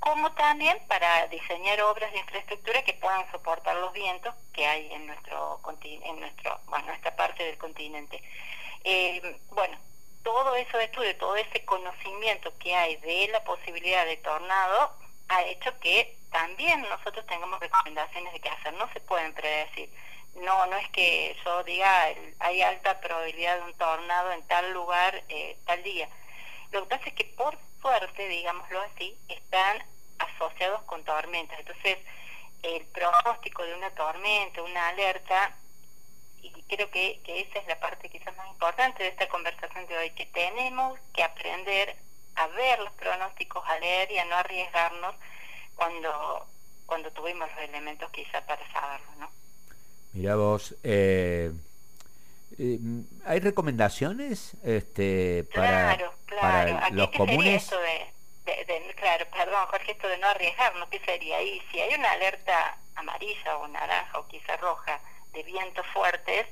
como 0.00 0.30
también 0.32 0.78
para 0.86 1.26
diseñar 1.26 1.80
obras 1.82 2.12
de 2.12 2.18
infraestructura 2.20 2.82
que 2.82 2.94
puedan 2.94 3.30
soportar 3.32 3.76
los 3.76 3.92
vientos 3.92 4.34
que 4.52 4.66
hay 4.66 4.92
en 4.92 5.06
nuestro 5.06 5.60
en 5.82 6.20
nuestro 6.20 6.60
bueno 6.66 6.86
nuestra 6.86 7.16
parte 7.16 7.44
del 7.44 7.58
continente 7.58 8.22
eh, 8.84 9.40
bueno 9.50 9.76
todo 10.28 10.54
eso 10.56 10.76
de 10.76 10.84
estudio 10.84 11.16
todo 11.16 11.36
ese 11.36 11.64
conocimiento 11.64 12.52
que 12.58 12.74
hay 12.74 12.96
de 12.96 13.28
la 13.28 13.42
posibilidad 13.44 14.04
de 14.04 14.18
tornado 14.18 14.92
ha 15.28 15.42
hecho 15.44 15.72
que 15.80 16.18
también 16.30 16.82
nosotros 16.82 17.24
tengamos 17.24 17.58
recomendaciones 17.58 18.34
de 18.34 18.40
qué 18.40 18.50
hacer. 18.50 18.74
No 18.74 18.92
se 18.92 19.00
pueden 19.00 19.32
predecir. 19.32 19.90
No 20.34 20.66
no 20.66 20.76
es 20.76 20.86
que 20.90 21.34
yo 21.42 21.64
diga 21.64 22.08
hay 22.40 22.60
alta 22.60 23.00
probabilidad 23.00 23.56
de 23.56 23.62
un 23.62 23.74
tornado 23.78 24.32
en 24.32 24.46
tal 24.46 24.70
lugar 24.74 25.24
eh, 25.30 25.56
tal 25.64 25.82
día. 25.82 26.10
Lo 26.72 26.82
que 26.82 26.96
pasa 26.96 27.08
es 27.08 27.14
que 27.14 27.24
por 27.24 27.56
suerte, 27.80 28.28
digámoslo 28.28 28.82
así, 28.82 29.16
están 29.28 29.82
asociados 30.18 30.82
con 30.82 31.04
tormentas. 31.04 31.58
Entonces, 31.58 31.96
el 32.62 32.84
pronóstico 32.88 33.62
de 33.62 33.74
una 33.74 33.90
tormenta, 33.92 34.62
una 34.62 34.88
alerta, 34.88 35.56
creo 36.68 36.90
que, 36.90 37.20
esa 37.26 37.58
es 37.58 37.66
la 37.66 37.80
parte 37.80 38.08
quizás 38.08 38.36
más 38.36 38.48
importante 38.48 39.02
de 39.02 39.08
esta 39.10 39.28
conversación 39.28 39.86
de 39.86 39.98
hoy, 39.98 40.10
que 40.10 40.26
tenemos 40.26 40.98
que 41.14 41.22
aprender 41.22 41.96
a 42.36 42.46
ver 42.48 42.78
los 42.80 42.92
pronósticos, 42.92 43.62
a 43.66 43.78
leer 43.78 44.10
y 44.12 44.18
a 44.18 44.24
no 44.26 44.36
arriesgarnos 44.36 45.14
cuando, 45.74 46.46
cuando 46.86 47.10
tuvimos 47.12 47.48
los 47.50 47.64
elementos 47.64 48.10
quizás 48.10 48.42
para 48.44 48.70
saberlo, 48.72 49.06
¿no? 49.18 49.30
Mira 50.12 50.36
vos, 50.36 50.74
eh, 50.84 51.52
eh, 52.58 52.78
¿Hay 53.24 53.40
recomendaciones 53.40 54.54
este, 54.64 55.44
para, 55.54 55.96
para 56.40 56.90
los 56.90 57.10
comunes? 57.10 57.70
de, 58.44 58.94
claro, 58.96 59.26
perdón, 59.30 59.66
Jorge, 59.66 59.92
esto 59.92 60.08
de 60.08 60.18
no 60.18 60.26
arriesgarnos, 60.26 60.88
¿qué 60.88 60.98
sería 61.00 61.36
ahí? 61.36 61.62
Si 61.70 61.80
hay 61.80 61.94
una 61.94 62.10
alerta 62.12 62.78
amarilla 62.96 63.58
o 63.58 63.68
naranja 63.68 64.18
o 64.18 64.26
quizá 64.26 64.56
roja 64.56 65.00
de 65.32 65.42
vientos 65.42 65.86
fuertes, 65.88 66.46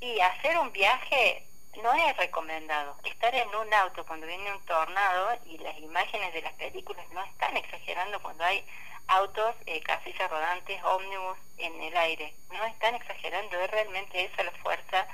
y 0.00 0.20
hacer 0.20 0.58
un 0.58 0.72
viaje 0.72 1.46
no 1.82 1.92
es 1.94 2.16
recomendado. 2.16 2.96
Estar 3.04 3.34
en 3.34 3.48
un 3.54 3.72
auto 3.74 4.04
cuando 4.06 4.26
viene 4.26 4.52
un 4.52 4.64
tornado 4.64 5.38
y 5.46 5.58
las 5.58 5.78
imágenes 5.78 6.32
de 6.32 6.42
las 6.42 6.52
películas 6.54 7.06
no 7.10 7.22
están 7.24 7.56
exagerando 7.56 8.20
cuando 8.22 8.44
hay 8.44 8.64
autos, 9.08 9.54
eh, 9.66 9.80
casillas 9.82 10.30
rodantes, 10.30 10.82
ómnibus 10.84 11.38
en 11.58 11.80
el 11.80 11.96
aire. 11.96 12.34
No 12.50 12.64
están 12.64 12.94
exagerando, 12.94 13.60
es 13.60 13.70
realmente 13.70 14.24
esa 14.24 14.42
la 14.42 14.52
fuerza 14.52 15.06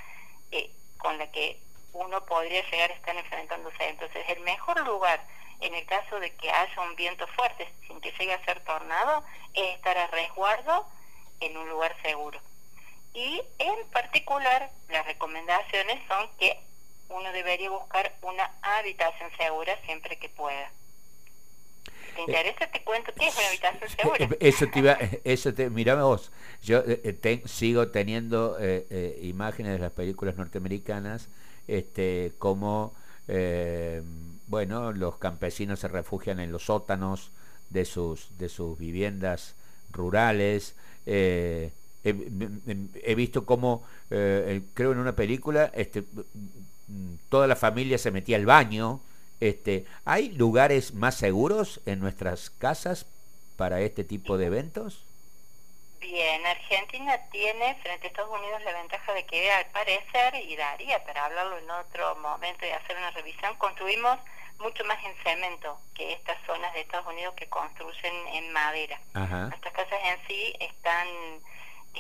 eh, 0.51 0.71
con 0.99 1.19
la 1.19 1.31
que 1.31 1.61
uno 1.93 2.25
podría 2.25 2.63
llegar 2.71 2.91
a 2.91 2.95
estar 2.95 3.17
enfrentándose. 3.17 3.89
Entonces, 3.89 4.25
el 4.29 4.41
mejor 4.41 4.81
lugar 4.87 5.21
en 5.61 5.75
el 5.75 5.87
caso 5.87 6.19
de 6.21 6.35
que 6.37 6.51
haya 6.51 6.81
un 6.83 6.97
viento 6.97 7.27
fuerte 7.29 7.69
sin 7.87 8.01
que 8.01 8.13
llegue 8.13 8.35
a 8.35 8.45
ser 8.45 8.61
tornado 8.65 9.25
es 9.55 9.77
estar 9.77 9.97
a 9.97 10.07
resguardo 10.09 10.87
en 11.41 11.57
un 11.57 11.69
lugar 11.69 11.95
seguro. 12.03 12.41
Y 13.15 13.43
en 13.59 13.87
particular, 13.93 14.71
las 14.89 15.07
recomendaciones 15.07 15.99
son 16.09 16.29
que 16.39 16.59
uno 17.11 17.31
debería 17.33 17.71
buscar 17.71 18.13
una 18.23 18.51
habitación 18.63 19.31
segura 19.37 19.77
siempre 19.85 20.19
que 20.19 20.29
pueda. 20.31 20.71
¿Te 22.15 22.21
eh, 22.21 22.25
interesa? 22.27 22.67
Te 22.67 22.83
cuento 22.83 23.13
qué 23.15 23.29
es 23.29 23.37
una 23.37 23.49
habitación 23.49 23.91
segura. 23.91 24.29
Eso 24.41 24.67
te 24.69 24.79
iba, 24.79 24.99
eso 25.25 25.55
te, 25.55 25.71
mirame 25.71 26.03
vos, 26.03 26.31
yo 26.63 26.79
eh, 26.79 27.01
eh, 27.05 27.43
sigo 27.47 27.89
teniendo 27.89 28.57
imágenes 29.21 29.73
de 29.73 29.79
las 29.79 29.93
películas 29.93 30.37
norteamericanas, 30.37 31.29
este, 31.69 32.33
como, 32.39 32.95
bueno, 34.47 34.93
los 34.93 35.17
campesinos 35.17 35.81
se 35.81 35.89
refugian 35.89 36.41
en 36.41 36.53
los 36.53 36.65
sótanos 36.65 37.31
de 37.71 37.85
sus, 37.85 38.39
de 38.39 38.49
sus 38.49 38.79
viviendas 38.79 39.55
rurales. 39.91 40.77
He, 42.05 43.15
visto 43.15 43.47
como, 43.47 43.85
creo 44.09 44.93
en 44.93 44.99
una 44.99 45.15
película, 45.15 45.71
este, 45.75 46.03
toda 47.29 47.47
la 47.47 47.57
familia 47.57 47.99
se 47.99 48.11
metía 48.11 48.37
al 48.37 48.47
baño, 48.47 49.01
este, 49.43 49.87
¿Hay 50.05 50.31
lugares 50.31 50.95
más 50.95 51.17
seguros 51.17 51.81
en 51.85 51.99
nuestras 51.99 52.49
casas 52.49 53.07
para 53.57 53.81
este 53.81 54.05
tipo 54.05 54.39
de 54.39 54.47
eventos? 54.47 55.05
Bien, 55.99 56.47
Argentina 56.47 57.19
tiene 57.33 57.75
frente 57.83 58.07
a 58.07 58.11
Estados 58.11 58.39
Unidos 58.39 58.63
la 58.63 58.73
ventaja 58.73 59.13
de 59.13 59.27
que 59.27 59.51
al 59.51 59.67
parecer, 59.73 60.37
y 60.47 60.55
daría 60.55 61.03
para 61.05 61.25
hablarlo 61.25 61.59
en 61.59 61.69
otro 61.73 62.15
momento 62.17 62.65
y 62.65 62.71
hacer 62.71 62.97
una 62.97 63.11
revisión, 63.11 63.57
construimos 63.57 64.17
mucho 64.61 64.85
más 64.85 64.99
en 65.05 65.15
cemento 65.25 65.77
que 65.95 66.13
estas 66.13 66.39
zonas 66.47 66.73
de 66.75 66.83
Estados 66.83 67.09
Unidos 67.09 67.35
que 67.35 67.49
construyen 67.49 68.15
en 68.35 68.53
madera. 68.53 69.01
Nuestras 69.13 69.75
casas 69.75 69.99
en 70.05 70.27
sí 70.29 70.55
están, 70.61 71.09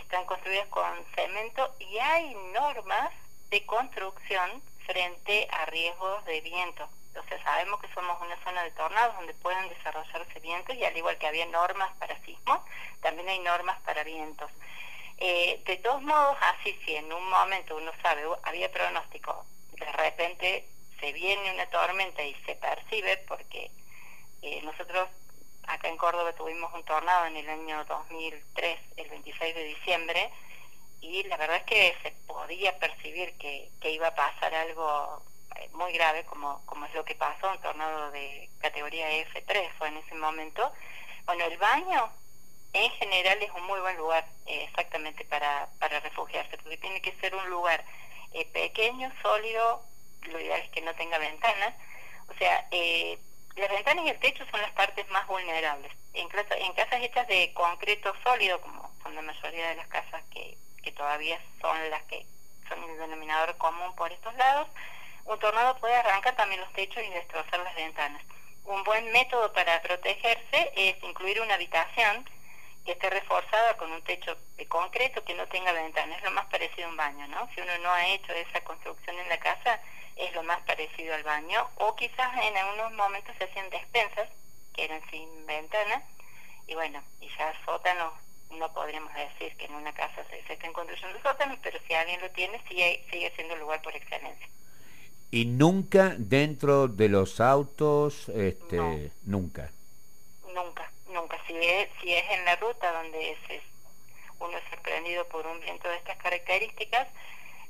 están 0.00 0.24
construidas 0.26 0.68
con 0.68 1.04
cemento 1.14 1.74
y 1.78 1.98
hay 1.98 2.34
normas 2.52 3.10
de 3.50 3.64
construcción 3.66 4.62
frente 4.86 5.48
a 5.50 5.66
riesgos 5.66 6.24
de 6.24 6.40
viento. 6.40 6.88
Entonces 7.08 7.42
sabemos 7.42 7.80
que 7.80 7.92
somos 7.92 8.20
una 8.22 8.42
zona 8.42 8.62
de 8.62 8.70
tornados 8.70 9.16
donde 9.16 9.34
pueden 9.34 9.68
desarrollarse 9.68 10.40
vientos 10.40 10.74
y 10.74 10.84
al 10.84 10.96
igual 10.96 11.18
que 11.18 11.26
había 11.26 11.46
normas 11.46 11.92
para 11.98 12.18
sismos, 12.20 12.60
también 13.02 13.28
hay 13.28 13.38
normas 13.40 13.78
para 13.82 14.02
vientos. 14.02 14.50
Eh, 15.18 15.62
de 15.66 15.76
todos 15.76 16.02
modos, 16.02 16.36
así 16.40 16.72
si 16.84 16.96
en 16.96 17.12
un 17.12 17.28
momento 17.28 17.76
uno 17.76 17.92
sabe, 18.02 18.26
uh, 18.26 18.36
había 18.44 18.72
pronóstico, 18.72 19.44
de 19.72 19.92
repente 19.92 20.66
se 20.98 21.12
viene 21.12 21.52
una 21.52 21.66
tormenta 21.66 22.22
y 22.22 22.34
se 22.46 22.54
percibe 22.54 23.18
porque 23.28 23.70
eh, 24.40 24.62
nosotros 24.62 25.08
acá 25.66 25.88
en 25.88 25.96
Córdoba 25.96 26.32
tuvimos 26.32 26.72
un 26.74 26.84
tornado 26.84 27.26
en 27.26 27.36
el 27.36 27.48
año 27.48 27.84
2003, 27.84 28.80
el 28.96 29.10
26 29.10 29.54
de 29.54 29.61
y 31.00 31.22
la 31.24 31.36
verdad 31.36 31.56
es 31.56 31.64
que 31.64 31.94
se 32.02 32.12
podía 32.26 32.78
percibir 32.78 33.36
que, 33.38 33.68
que 33.80 33.90
iba 33.90 34.08
a 34.08 34.14
pasar 34.14 34.54
algo 34.54 35.22
eh, 35.56 35.68
muy 35.72 35.92
grave 35.92 36.24
como, 36.24 36.64
como 36.66 36.86
es 36.86 36.94
lo 36.94 37.04
que 37.04 37.14
pasó, 37.14 37.50
un 37.50 37.60
tornado 37.60 38.10
de 38.10 38.48
categoría 38.60 39.10
F3 39.10 39.70
fue 39.78 39.88
en 39.88 39.98
ese 39.98 40.14
momento, 40.14 40.72
Bueno, 41.26 41.44
el 41.44 41.58
baño 41.58 42.10
en 42.72 42.90
general 42.92 43.42
es 43.42 43.50
un 43.50 43.64
muy 43.64 43.80
buen 43.80 43.96
lugar 43.96 44.24
eh, 44.46 44.64
exactamente 44.64 45.24
para, 45.24 45.68
para 45.78 46.00
refugiarse, 46.00 46.56
porque 46.58 46.78
tiene 46.78 47.02
que 47.02 47.14
ser 47.16 47.34
un 47.34 47.50
lugar 47.50 47.84
eh, 48.32 48.46
pequeño, 48.46 49.12
sólido, 49.20 49.82
lo 50.22 50.40
ideal 50.40 50.60
es 50.60 50.70
que 50.70 50.80
no 50.80 50.94
tenga 50.94 51.18
ventanas. 51.18 51.74
O 52.28 52.34
sea, 52.38 52.66
eh, 52.70 53.18
las 53.56 53.70
ventanas 53.70 54.06
y 54.06 54.08
el 54.08 54.18
techo 54.20 54.44
son 54.50 54.62
las 54.62 54.72
partes 54.72 55.08
más 55.10 55.26
vulnerables. 55.26 55.92
En, 56.14 56.28
en 56.30 56.72
casas 56.74 57.02
hechas 57.02 57.26
de 57.28 57.52
concreto 57.52 58.14
sólido, 58.22 58.60
como 58.60 58.91
son 59.02 59.14
la 59.14 59.22
mayoría 59.22 59.68
de 59.68 59.76
las 59.76 59.86
casas 59.88 60.22
que, 60.32 60.56
que 60.82 60.92
todavía 60.92 61.40
son 61.60 61.90
las 61.90 62.02
que 62.04 62.26
son 62.68 62.82
el 62.84 62.98
denominador 62.98 63.56
común 63.58 63.94
por 63.96 64.12
estos 64.12 64.34
lados, 64.34 64.68
un 65.24 65.38
tornado 65.38 65.76
puede 65.78 65.94
arrancar 65.94 66.34
también 66.36 66.60
los 66.60 66.72
techos 66.72 67.02
y 67.02 67.10
destrozar 67.10 67.60
las 67.60 67.74
ventanas. 67.74 68.22
Un 68.64 68.82
buen 68.84 69.10
método 69.12 69.52
para 69.52 69.80
protegerse 69.82 70.72
es 70.76 71.02
incluir 71.02 71.40
una 71.40 71.54
habitación 71.54 72.28
que 72.84 72.92
esté 72.92 73.10
reforzada 73.10 73.76
con 73.76 73.92
un 73.92 74.02
techo 74.02 74.36
de 74.56 74.66
concreto 74.66 75.24
que 75.24 75.34
no 75.34 75.46
tenga 75.48 75.72
ventanas. 75.72 76.18
Es 76.18 76.24
lo 76.24 76.32
más 76.32 76.46
parecido 76.46 76.86
a 76.86 76.90
un 76.90 76.96
baño, 76.96 77.26
¿no? 77.28 77.48
Si 77.54 77.60
uno 77.60 77.78
no 77.78 77.90
ha 77.92 78.06
hecho 78.06 78.32
esa 78.32 78.62
construcción 78.62 79.16
en 79.18 79.28
la 79.28 79.38
casa, 79.38 79.80
es 80.16 80.32
lo 80.34 80.42
más 80.42 80.60
parecido 80.62 81.14
al 81.14 81.22
baño. 81.22 81.68
O 81.76 81.94
quizás 81.94 82.30
en 82.42 82.56
algunos 82.56 82.92
momentos 82.92 83.34
se 83.38 83.44
hacían 83.44 83.70
despensas, 83.70 84.28
que 84.74 84.84
eran 84.84 85.02
sin 85.10 85.46
ventanas. 85.46 86.02
Y 86.66 86.74
bueno, 86.74 87.02
y 87.20 87.28
ya 87.36 87.54
sótanos, 87.64 88.14
no 88.58 88.72
podríamos 88.72 89.12
decir 89.14 89.56
que 89.56 89.66
en 89.66 89.74
una 89.74 89.92
casa 89.92 90.24
se, 90.30 90.42
se 90.44 90.52
estén 90.54 90.72
construyendo 90.72 91.20
sótanos, 91.22 91.58
pero 91.62 91.78
si 91.86 91.94
alguien 91.94 92.20
lo 92.20 92.30
tiene, 92.30 92.60
sigue, 92.68 93.04
sigue 93.10 93.32
siendo 93.34 93.54
el 93.54 93.60
lugar 93.60 93.82
por 93.82 93.94
excelencia. 93.94 94.48
Y 95.30 95.46
nunca 95.46 96.14
dentro 96.18 96.88
de 96.88 97.08
los 97.08 97.40
autos, 97.40 98.28
este, 98.28 99.10
nunca. 99.24 99.70
Nunca 100.54 100.92
nunca. 101.12 101.38
Si 101.46 101.56
es, 101.56 101.88
si 102.00 102.12
es 102.12 102.24
en 102.30 102.44
la 102.44 102.56
ruta 102.56 102.90
donde 102.92 103.36
uno 104.40 104.58
es 104.58 104.64
sorprendido 104.70 105.26
por 105.28 105.46
un 105.46 105.60
viento 105.60 105.88
de 105.88 105.96
estas 105.96 106.16
características, 106.18 107.06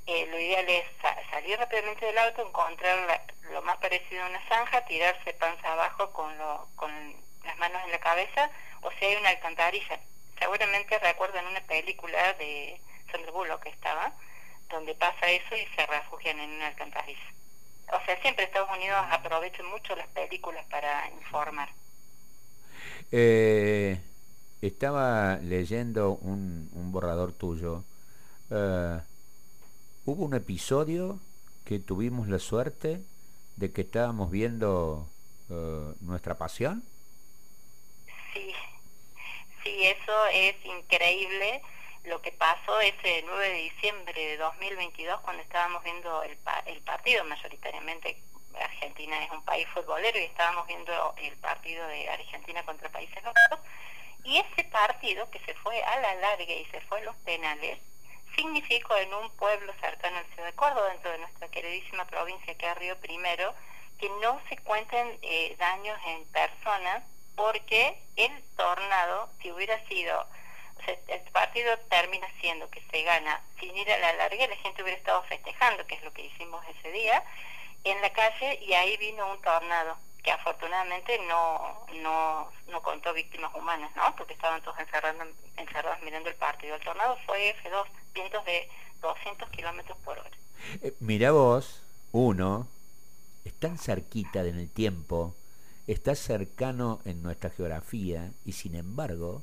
eh, 0.06 0.26
lo 0.26 0.38
ideal 0.38 0.68
es 0.68 0.84
salir 1.30 1.58
rápidamente 1.58 2.06
del 2.06 2.18
auto, 2.18 2.46
encontrar 2.46 3.22
lo 3.52 3.62
más 3.62 3.76
parecido 3.78 4.24
a 4.24 4.28
una 4.28 4.48
zanja, 4.48 4.84
tirarse 4.86 5.32
panza 5.34 5.72
abajo 5.72 6.12
con, 6.12 6.36
lo, 6.38 6.68
con 6.76 6.90
las 7.44 7.56
manos 7.58 7.82
en 7.84 7.92
la 7.92 8.00
cabeza, 8.00 8.50
o 8.80 8.90
si 8.92 9.04
hay 9.04 9.16
una 9.16 9.30
alcantarilla. 9.30 10.00
Seguramente 10.42 10.98
recuerdan 10.98 11.46
una 11.46 11.60
película 11.68 12.32
de 12.34 12.80
Sandra 13.12 13.30
Bullock 13.30 13.62
que 13.62 13.68
estaba, 13.68 14.12
donde 14.68 14.92
pasa 14.96 15.30
eso 15.30 15.54
y 15.54 15.64
se 15.76 15.86
refugian 15.86 16.40
en 16.40 16.50
una 16.50 16.66
alcantarilla. 16.66 17.32
O 17.92 18.04
sea, 18.04 18.20
siempre 18.20 18.46
Estados 18.46 18.68
Unidos 18.76 18.98
aprovecha 19.08 19.62
mucho 19.62 19.94
las 19.94 20.08
películas 20.08 20.66
para 20.68 21.08
informar. 21.10 21.68
Eh, 23.12 24.00
estaba 24.60 25.36
leyendo 25.36 26.14
un, 26.14 26.68
borrador 26.90 27.32
tuyo. 27.32 27.84
Eh, 28.50 28.98
hubo 30.06 30.24
un 30.24 30.34
episodio 30.34 31.20
que 31.64 31.78
tuvimos 31.78 32.26
la 32.26 32.40
suerte 32.40 33.00
de 33.54 33.70
que 33.70 33.82
estábamos 33.82 34.28
viendo 34.32 35.06
eh, 35.50 35.94
nuestra 36.00 36.34
pasión. 36.34 36.82
Sí, 39.72 39.86
eso 39.86 40.26
es 40.26 40.54
increíble. 40.66 41.62
Lo 42.04 42.20
que 42.20 42.30
pasó 42.32 42.78
ese 42.80 43.22
9 43.24 43.48
de 43.48 43.54
diciembre 43.54 44.26
de 44.26 44.36
2022 44.36 45.20
cuando 45.22 45.42
estábamos 45.42 45.82
viendo 45.82 46.22
el, 46.24 46.36
el 46.66 46.82
partido 46.82 47.24
mayoritariamente 47.24 48.18
Argentina 48.60 49.24
es 49.24 49.30
un 49.30 49.42
país 49.46 49.66
futbolero 49.68 50.18
y 50.18 50.24
estábamos 50.24 50.66
viendo 50.66 51.14
el 51.16 51.34
partido 51.38 51.86
de 51.86 52.10
Argentina 52.10 52.62
contra 52.64 52.90
Países 52.90 53.22
Bajos 53.22 53.64
y 54.24 54.36
ese 54.36 54.64
partido 54.64 55.30
que 55.30 55.38
se 55.38 55.54
fue 55.54 55.82
a 55.82 56.00
la 56.00 56.14
larga 56.16 56.52
y 56.52 56.66
se 56.66 56.82
fue 56.82 57.00
a 57.00 57.04
los 57.04 57.16
penales 57.24 57.78
significó 58.36 58.94
en 58.98 59.14
un 59.14 59.30
pueblo 59.36 59.72
cercano 59.80 60.18
al 60.18 60.26
Ciudad 60.34 60.48
de 60.48 60.54
Córdoba, 60.54 60.88
dentro 60.90 61.12
de 61.12 61.18
nuestra 61.18 61.48
queridísima 61.48 62.06
provincia 62.06 62.54
que 62.56 62.70
es 62.70 62.76
Río 62.76 62.98
Primero, 63.00 63.54
que 63.98 64.10
no 64.20 64.38
se 64.50 64.58
cuenten 64.58 65.18
eh, 65.22 65.56
daños 65.58 65.98
en 66.08 66.26
personas 66.26 67.04
porque 67.34 67.96
el 68.16 68.42
hubiera 69.72 69.88
sido, 69.88 70.20
o 70.20 70.84
sea, 70.84 70.96
el 71.08 71.20
partido 71.32 71.76
termina 71.88 72.26
siendo 72.40 72.68
que 72.70 72.82
se 72.90 73.02
gana 73.02 73.40
sin 73.58 73.76
ir 73.76 73.90
a 73.90 73.98
la 73.98 74.12
larga, 74.14 74.46
la 74.46 74.56
gente 74.56 74.82
hubiera 74.82 74.98
estado 74.98 75.22
festejando, 75.24 75.86
que 75.86 75.94
es 75.94 76.02
lo 76.02 76.12
que 76.12 76.26
hicimos 76.26 76.64
ese 76.78 76.90
día, 76.92 77.22
en 77.84 78.00
la 78.00 78.12
calle 78.12 78.58
y 78.62 78.74
ahí 78.74 78.96
vino 78.96 79.30
un 79.30 79.40
tornado 79.40 79.96
que 80.22 80.30
afortunadamente 80.30 81.18
no, 81.26 81.84
no, 82.00 82.48
no 82.68 82.82
contó 82.82 83.12
víctimas 83.12 83.52
humanas, 83.56 83.90
¿no? 83.96 84.14
Porque 84.16 84.34
estaban 84.34 84.62
todos 84.62 84.78
encerrados, 84.78 85.26
encerrados 85.56 86.00
mirando 86.02 86.28
el 86.28 86.36
partido. 86.36 86.76
El 86.76 86.82
tornado 86.82 87.18
fue 87.26 87.56
F2, 87.64 87.86
vientos 88.14 88.44
de 88.44 88.68
200 89.00 89.50
kilómetros 89.50 89.98
por 89.98 90.16
hora. 90.20 90.30
Eh, 90.80 90.94
mira 91.00 91.32
vos, 91.32 91.82
uno, 92.12 92.68
es 93.44 93.58
tan 93.58 93.78
cerquita 93.78 94.42
en 94.42 94.60
el 94.60 94.70
tiempo, 94.70 95.34
está 95.88 96.14
cercano 96.14 97.00
en 97.04 97.20
nuestra 97.20 97.50
geografía 97.50 98.30
y 98.44 98.52
sin 98.52 98.76
embargo, 98.76 99.42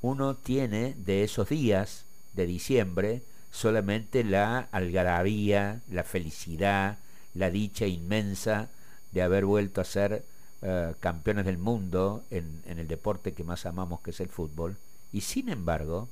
uno 0.00 0.34
tiene 0.36 0.94
de 0.98 1.24
esos 1.24 1.48
días 1.48 2.04
de 2.34 2.46
diciembre 2.46 3.22
solamente 3.56 4.22
la 4.22 4.68
algarabía, 4.70 5.80
la 5.90 6.04
felicidad, 6.04 6.98
la 7.34 7.50
dicha 7.50 7.86
inmensa 7.86 8.68
de 9.12 9.22
haber 9.22 9.46
vuelto 9.46 9.80
a 9.80 9.84
ser 9.84 10.24
eh, 10.60 10.94
campeones 11.00 11.46
del 11.46 11.56
mundo 11.56 12.22
en, 12.30 12.62
el 12.66 12.86
deporte 12.86 13.32
que 13.32 13.44
más 13.44 13.64
amamos, 13.64 14.00
que 14.00 14.10
es 14.10 14.20
el 14.20 14.28
fútbol. 14.28 14.76
Y 15.10 15.22
sin 15.22 15.48
embargo, 15.48 16.08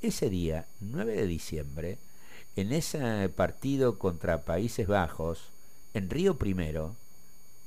ese 0.00 0.30
día, 0.30 0.66
9 0.80 1.14
de 1.14 1.26
diciembre, 1.26 1.98
en 2.56 2.72
ese 2.72 3.28
partido 3.28 3.98
contra 3.98 4.44
Países 4.44 4.86
Bajos, 4.86 5.50
en 5.92 6.08
Río 6.08 6.38
Primero, 6.38 6.96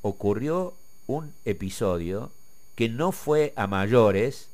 ocurrió 0.01 0.73
un 1.05 1.33
episodio 1.45 2.31
que 2.75 2.89
no 2.89 3.11
fue 3.11 3.53
a 3.55 3.67
mayores 3.67 4.49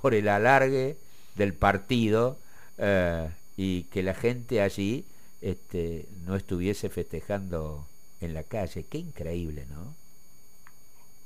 por 0.00 0.14
el 0.14 0.28
alargue 0.28 0.96
del 1.34 1.54
partido 1.54 2.38
eh, 2.78 3.30
y 3.56 3.84
que 3.84 4.02
la 4.02 4.14
gente 4.14 4.60
allí 4.62 5.04
este, 5.40 6.06
no 6.24 6.36
estuviese 6.36 6.88
festejando 6.88 7.86
en 8.20 8.34
la 8.34 8.44
calle. 8.44 8.84
Qué 8.88 8.98
increíble, 8.98 9.66
¿no? 9.66 9.94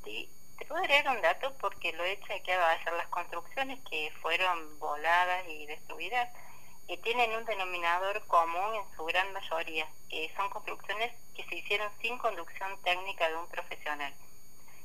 Sí, 0.05 0.29
te 0.59 0.64
puedo 0.64 0.83
dar 0.87 1.16
un 1.16 1.22
dato 1.22 1.52
porque 1.61 1.92
lo 1.92 2.05
he 2.05 2.18
chequeado 2.20 2.64
hacer 2.66 2.92
las 2.94 3.09
construcciones 3.09 3.79
que 3.90 4.12
fueron 4.22 4.79
voladas 4.79 5.44
y 5.48 5.66
destruidas 5.66 6.29
que 6.87 6.96
tienen 6.98 7.33
un 7.33 7.44
denominador 7.44 8.24
común 8.26 8.74
en 8.76 8.96
su 8.96 9.05
gran 9.05 9.33
mayoría, 9.33 9.88
que 10.09 10.31
son 10.37 10.48
construcciones 10.50 11.12
que 11.35 11.44
se 11.44 11.57
hicieron 11.57 11.90
sin 12.00 12.16
conducción 12.18 12.70
técnica 12.85 13.29
de 13.29 13.37
un 13.37 13.48
profesional. 13.48 14.12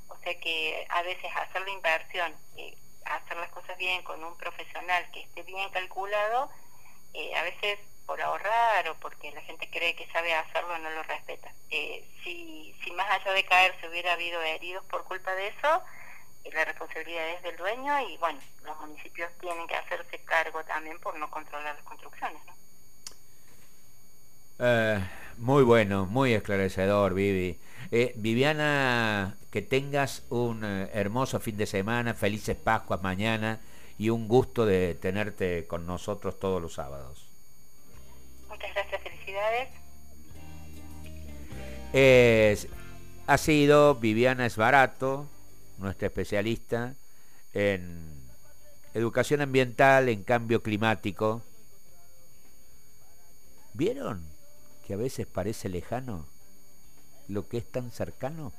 O 0.07 0.17
sea 0.23 0.39
que 0.39 0.85
a 0.89 1.03
veces 1.03 1.31
hacer 1.35 1.61
la 1.61 1.69
inversión, 1.69 2.33
y 2.57 2.75
hacer 3.05 3.37
las 3.37 3.49
cosas 3.51 3.77
bien 3.77 4.03
con 4.03 4.23
un 4.23 4.35
profesional 4.37 5.09
que 5.11 5.21
esté 5.21 5.43
bien 5.43 5.69
calculado, 5.71 6.49
eh, 7.13 7.35
a 7.35 7.43
veces 7.43 7.79
por 8.05 8.21
ahorrar 8.21 8.87
o 8.89 8.95
porque 8.95 9.31
la 9.31 9.41
gente 9.41 9.69
cree 9.69 9.95
que 9.95 10.07
sabe 10.11 10.33
hacerlo 10.33 10.77
no 10.79 10.89
lo 10.89 11.03
respeta. 11.03 11.51
Eh, 11.69 12.05
si, 12.23 12.75
si 12.83 12.91
más 12.91 13.09
allá 13.09 13.31
de 13.33 13.45
caer 13.45 13.73
se 13.79 13.87
hubiera 13.87 14.13
habido 14.13 14.41
heridos 14.41 14.83
por 14.85 15.03
culpa 15.05 15.33
de 15.35 15.47
eso, 15.47 15.83
eh, 16.43 16.51
la 16.53 16.65
responsabilidad 16.65 17.29
es 17.29 17.43
del 17.43 17.57
dueño 17.57 17.99
y 18.09 18.17
bueno, 18.17 18.39
los 18.63 18.79
municipios 18.79 19.31
tienen 19.39 19.67
que 19.67 19.75
hacerse 19.75 20.19
cargo 20.23 20.63
también 20.65 20.99
por 20.99 21.17
no 21.17 21.29
controlar 21.29 21.75
las 21.75 21.83
construcciones. 21.83 22.41
muy 25.37 25.63
bueno, 25.63 26.05
muy 26.05 26.33
esclarecedor, 26.33 27.13
Vivi. 27.13 27.59
Viviana, 27.89 29.35
que 29.49 29.61
tengas 29.61 30.23
un 30.29 30.63
hermoso 30.63 31.39
fin 31.39 31.57
de 31.57 31.65
semana, 31.65 32.13
felices 32.13 32.55
Pascuas 32.55 33.01
mañana 33.01 33.59
y 33.97 34.09
un 34.09 34.27
gusto 34.27 34.65
de 34.65 34.95
tenerte 34.95 35.67
con 35.67 35.85
nosotros 35.85 36.39
todos 36.39 36.61
los 36.61 36.73
sábados. 36.73 37.27
Muchas 38.47 38.73
gracias, 38.73 39.01
felicidades. 39.01 39.69
ha 43.27 43.37
sido 43.37 43.95
Viviana 43.95 44.45
Esbarato, 44.45 45.27
nuestra 45.77 46.07
especialista 46.07 46.95
en 47.53 48.11
educación 48.93 49.41
ambiental, 49.41 50.09
en 50.09 50.23
cambio 50.23 50.61
climático. 50.61 51.41
¿Vieron 53.73 54.25
que 54.85 54.93
a 54.93 54.97
veces 54.97 55.27
parece 55.27 55.69
lejano 55.69 56.27
lo 57.31 57.47
que 57.47 57.57
es 57.57 57.65
tan 57.65 57.91
cercano? 57.91 58.49